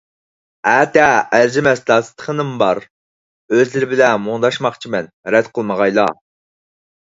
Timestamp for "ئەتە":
0.69-1.03